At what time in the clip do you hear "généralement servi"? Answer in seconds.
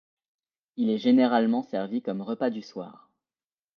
0.97-2.01